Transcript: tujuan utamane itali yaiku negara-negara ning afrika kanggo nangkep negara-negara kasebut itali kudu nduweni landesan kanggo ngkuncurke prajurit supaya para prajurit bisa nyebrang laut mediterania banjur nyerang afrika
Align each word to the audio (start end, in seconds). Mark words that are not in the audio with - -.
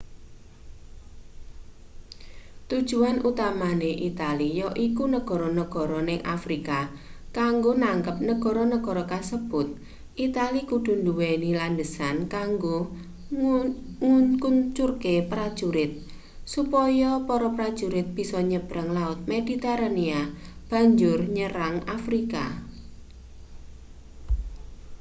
tujuan 2.69 3.17
utamane 3.29 3.91
itali 4.09 4.47
yaiku 4.61 5.03
negara-negara 5.15 5.99
ning 6.07 6.19
afrika 6.35 6.77
kanggo 7.37 7.71
nangkep 7.83 8.17
negara-negara 8.29 9.03
kasebut 9.13 9.67
itali 10.25 10.61
kudu 10.69 10.91
nduweni 11.01 11.49
landesan 11.59 12.15
kanggo 12.35 12.77
ngkuncurke 14.09 15.13
prajurit 15.31 15.91
supaya 16.53 17.09
para 17.27 17.47
prajurit 17.57 18.07
bisa 18.17 18.39
nyebrang 18.51 18.89
laut 18.97 19.19
mediterania 19.31 20.21
banjur 20.69 21.19
nyerang 21.37 21.75
afrika 21.97 22.43